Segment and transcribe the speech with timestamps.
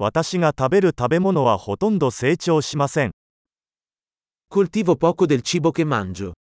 [0.00, 3.10] 私が食べる食べ物はほとんど成長しません。
[4.48, 6.34] Coltivo poco del cibo che mangio.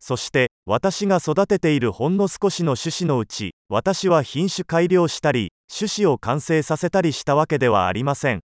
[0.00, 8.40] そして、私が育てているほんの少しの種子のうち、私は品種改良したり、種子を完成させたりしたわけではありません。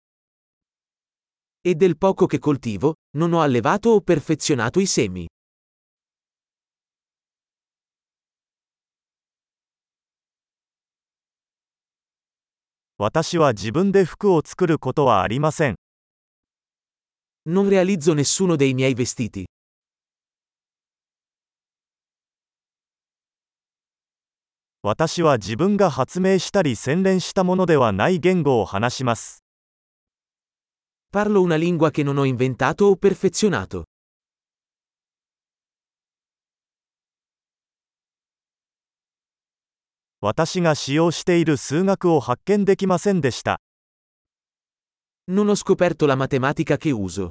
[1.64, 5.28] E del poco che coltivo, non ho allevato o perfezionato i semi.
[13.00, 15.76] 私は自分で服を作ることはありません。
[17.46, 19.46] Non realizzo nessuno dei miei vestiti.
[24.82, 29.44] 私は自分が発明したり洗練したものではない言語を話します。
[31.14, 33.87] Parlo una lingua che non ho inventato o perfezionato.
[40.30, 43.62] 私が使用している数学を発見できませんでした。
[45.30, 47.30] Non ho scoperto la matematica che uso.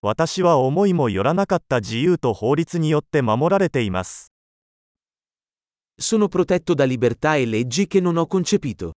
[0.00, 4.32] 私は思いもよらなかった自由と法律によって守られています。
[6.00, 8.90] Sono protetto da libertà e leggi che non ho concepito.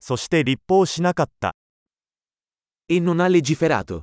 [0.00, 1.54] そして立法しなかった。
[2.89, 4.01] E non ha legiferato.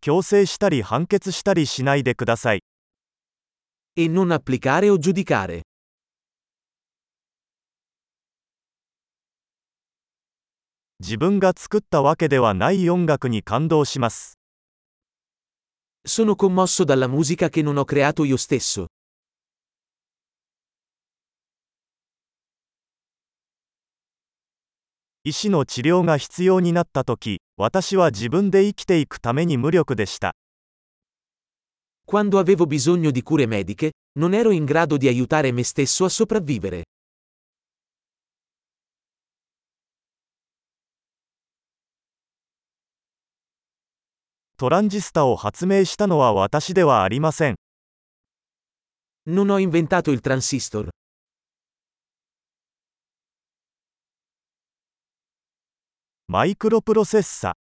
[0.00, 2.62] 強制したり判決したりしないでください。
[3.96, 5.62] E non applicare o giudicare.
[10.98, 14.38] 自分が作ったわけではない音楽に感動します。
[16.04, 18.86] Sono commosso dalla musica che non ho creato io stesso.
[25.27, 30.31] 医師の治療が必要になったとき、私は自分で生きていくために無力でした。
[32.05, 36.83] Quando avevo bisogno di cure mediche, non ero in grado di aiutare me stesso a sopravvivere.
[44.55, 47.55] トランジスタを発明したのは私ではありません。
[49.27, 50.87] Non ho inventato il transistor.
[56.28, 57.54] マイクロプロセッサ、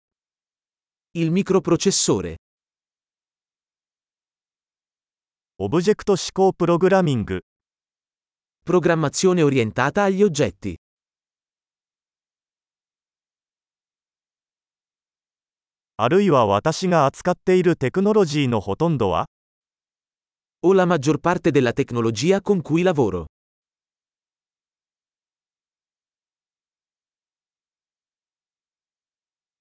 [1.13, 2.37] Il microprocessore.
[5.57, 7.41] オブジェクト思考プログラミング、
[8.65, 10.75] Programmazione orientata agli oggetti.
[15.97, 19.25] あるいは私が扱っているテクノロジーのほとんどは
[20.63, 23.25] O la maggior parte della tecnologia con cui lavoro.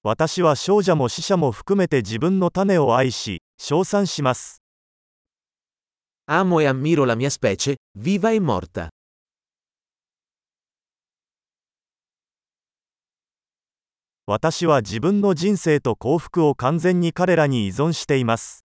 [0.08, 4.62] 私は少女も死者も含めて自分の種を愛し、称賛します。
[6.30, 8.88] Amo e ammiro la mia specie, viva e morta.
[14.26, 18.64] 私は自分の人生と幸福を完全に彼らに依存しています。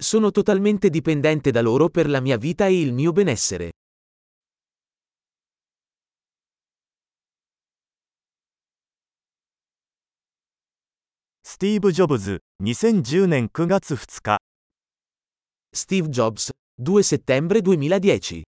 [0.00, 3.72] Sono totalmente dipendente da loro per la mia vita e il mio benessere.
[11.53, 14.37] スティーブ・ジョブズ、2010年9月2日。
[15.75, 18.43] Steve Jobs, 2 settembre 2010